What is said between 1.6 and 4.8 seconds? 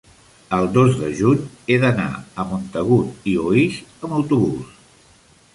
he d'anar a Montagut i Oix amb autobús.